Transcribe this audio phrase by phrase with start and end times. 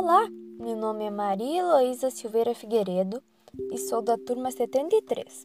[0.00, 0.28] Olá,
[0.60, 3.20] meu nome é Maria Heloísa Silveira Figueiredo
[3.72, 5.44] e sou da turma 73.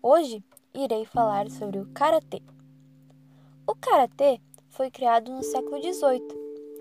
[0.00, 2.40] Hoje irei falar sobre o Karatê.
[3.66, 6.22] O Karatê foi criado no século XVIII,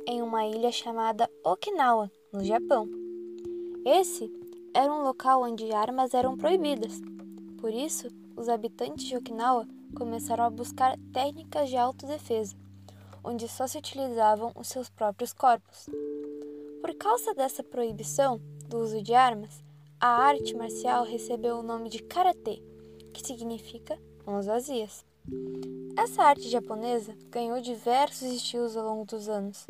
[0.06, 2.88] em uma ilha chamada Okinawa, no Japão.
[3.84, 4.32] Esse
[4.72, 7.02] era um local onde armas eram proibidas.
[7.60, 8.08] Por isso,
[8.38, 9.68] os habitantes de Okinawa
[9.98, 12.56] começaram a buscar técnicas de autodefesa,
[13.24, 15.90] onde só se utilizavam os seus próprios corpos.
[16.82, 19.62] Por causa dessa proibição do uso de armas,
[20.00, 22.62] a arte marcial recebeu o nome de karatê,
[23.14, 25.04] que significa mãos vazias.
[25.98, 29.68] Essa arte japonesa ganhou diversos estilos ao longo dos anos,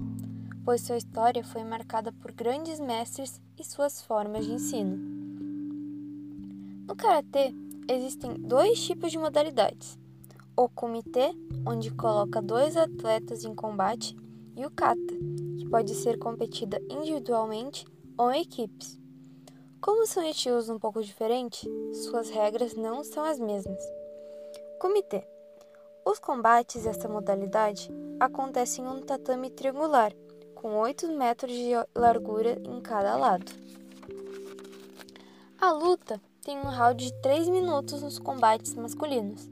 [0.63, 4.97] pois sua história foi marcada por grandes mestres e suas formas de ensino.
[6.87, 7.53] No karatê
[7.87, 9.97] existem dois tipos de modalidades:
[10.55, 11.31] o comitê,
[11.65, 14.15] onde coloca dois atletas em combate,
[14.55, 15.15] e o kata,
[15.69, 17.85] pode ser competida individualmente
[18.17, 18.99] ou em equipes.
[19.81, 21.67] Como são estilos um pouco diferentes,
[22.03, 23.81] suas regras não são as mesmas.
[24.79, 25.25] Comitê:
[26.05, 30.13] Os combates dessa modalidade acontecem em um tatame triangular,
[30.55, 33.51] com 8 metros de largura em cada lado.
[35.61, 39.49] A luta tem um round de 3 minutos nos combates masculinos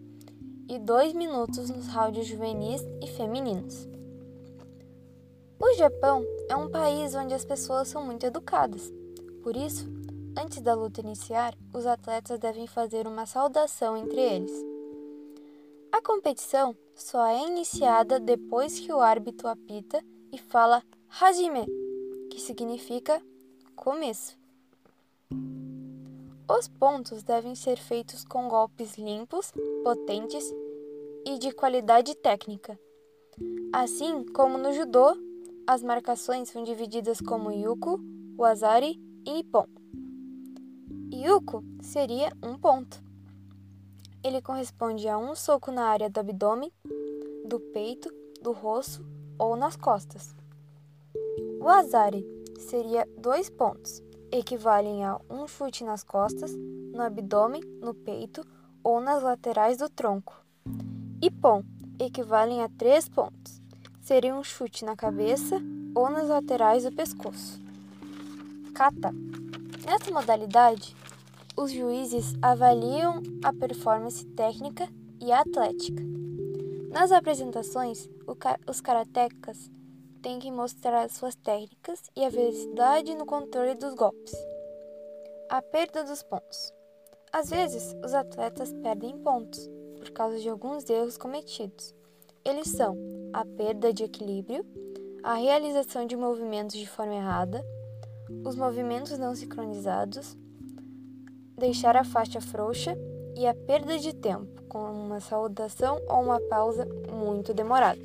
[0.70, 3.97] e 2 minutos nos rounds juvenis e femininos.
[5.78, 8.92] Japão é um país onde as pessoas são muito educadas.
[9.44, 9.88] Por isso,
[10.36, 14.52] antes da luta iniciar, os atletas devem fazer uma saudação entre eles.
[15.92, 20.82] A competição só é iniciada depois que o árbitro apita e fala
[21.22, 21.68] Hajime,
[22.32, 23.22] que significa
[23.76, 24.36] começo.
[26.50, 30.52] Os pontos devem ser feitos com golpes limpos, potentes
[31.24, 32.80] e de qualidade técnica.
[33.72, 35.27] Assim como no judô,
[35.68, 38.00] as marcações são divididas como yuko,
[38.38, 39.68] wazari e ippon.
[41.14, 43.04] Yuko seria um ponto.
[44.24, 46.72] Ele corresponde a um soco na área do abdômen,
[47.46, 48.10] do peito,
[48.42, 49.06] do rosto
[49.38, 50.34] ou nas costas.
[51.60, 52.26] O azari
[52.60, 54.02] seria dois pontos,
[54.32, 58.42] equivalem a um chute nas costas, no abdômen, no peito
[58.82, 60.34] ou nas laterais do tronco.
[61.22, 61.62] Ippon
[62.00, 63.62] equivalem a três pontos,
[64.08, 65.62] seria um chute na cabeça
[65.94, 67.62] ou nas laterais do pescoço.
[68.74, 69.12] Kata.
[69.86, 70.96] Nessa modalidade,
[71.58, 74.88] os juízes avaliam a performance técnica
[75.20, 76.02] e atlética.
[76.90, 78.10] Nas apresentações,
[78.66, 79.70] os karatecas
[80.22, 84.34] têm que mostrar suas técnicas e a velocidade no controle dos golpes.
[85.50, 86.74] A perda dos pontos.
[87.34, 91.94] Às vezes, os atletas perdem pontos por causa de alguns erros cometidos.
[92.46, 92.96] Eles são
[93.38, 94.66] a perda de equilíbrio,
[95.22, 97.64] a realização de movimentos de forma errada,
[98.44, 100.36] os movimentos não sincronizados,
[101.56, 102.98] deixar a faixa frouxa
[103.36, 108.02] e a perda de tempo, com uma saudação ou uma pausa muito demorada.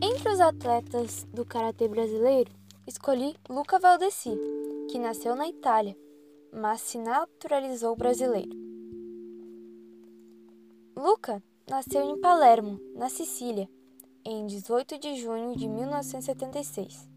[0.00, 2.52] Entre os atletas do karatê brasileiro,
[2.86, 4.38] escolhi Luca Valdeci,
[4.88, 5.96] que nasceu na Itália,
[6.52, 8.56] mas se naturalizou brasileiro.
[10.96, 13.68] Luca nasceu em Palermo, na Sicília,
[14.24, 17.08] em 18 de junho de 1976.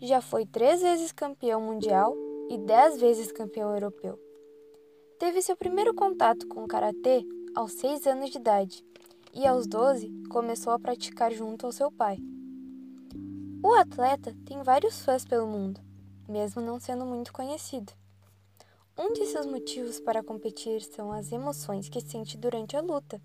[0.00, 2.16] Já foi três vezes campeão mundial
[2.50, 4.18] e dez vezes campeão europeu.
[5.18, 7.24] Teve seu primeiro contato com o karatê
[7.54, 8.84] aos 6 anos de idade
[9.32, 12.18] e aos 12 começou a praticar junto ao seu pai.
[13.62, 15.80] O atleta tem vários fãs pelo mundo,
[16.28, 17.92] mesmo não sendo muito conhecido.
[18.98, 23.22] Um de seus motivos para competir são as emoções que sente durante a luta,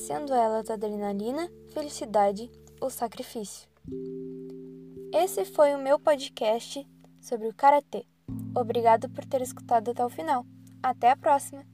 [0.00, 2.50] sendo elas adrenalina, felicidade
[2.80, 3.68] ou sacrifício.
[5.12, 6.86] Esse foi o meu podcast
[7.20, 8.06] sobre o karatê.
[8.56, 10.46] Obrigado por ter escutado até o final.
[10.82, 11.64] Até a próxima!